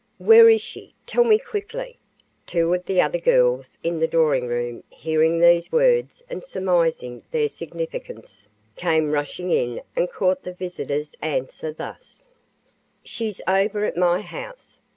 [0.17, 0.95] "Where is she?
[1.05, 1.99] tell me quickly!"
[2.47, 7.47] Two of the other girls in the drawing room, hearing these words and surmising their
[7.47, 12.29] significance, came rushing in and caught the visitor's answer, thus:
[13.03, 14.81] "She's over at my house.